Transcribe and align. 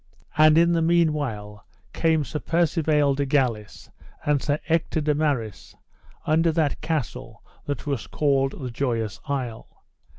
And 0.35 0.57
in 0.57 0.71
the 0.71 0.81
meanwhile 0.81 1.63
came 1.93 2.23
Sir 2.23 2.39
Percivale 2.39 3.13
de 3.13 3.23
Galis 3.23 3.91
and 4.25 4.41
Sir 4.41 4.57
Ector 4.67 4.99
de 5.01 5.13
Maris 5.13 5.75
under 6.25 6.51
that 6.53 6.81
castle 6.81 7.43
that 7.67 7.85
was 7.85 8.07
called 8.07 8.53
the 8.59 8.71
Joyous 8.71 9.19
Isle. 9.27 9.67